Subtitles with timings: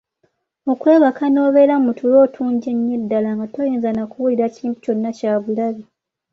[0.71, 5.83] Okwebaka n’obeera mu tulo otungi ennyo ddala nga toyinza na kuwulira kintu kyonna kyabulabe.